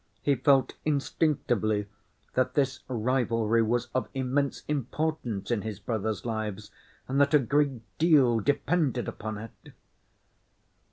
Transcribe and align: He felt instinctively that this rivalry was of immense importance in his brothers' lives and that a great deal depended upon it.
He 0.23 0.33
felt 0.33 0.73
instinctively 0.83 1.87
that 2.33 2.55
this 2.55 2.79
rivalry 2.87 3.61
was 3.61 3.87
of 3.93 4.07
immense 4.15 4.63
importance 4.67 5.51
in 5.51 5.61
his 5.61 5.79
brothers' 5.79 6.25
lives 6.25 6.71
and 7.07 7.21
that 7.21 7.35
a 7.35 7.37
great 7.37 7.83
deal 7.99 8.39
depended 8.39 9.07
upon 9.07 9.37
it. 9.37 9.73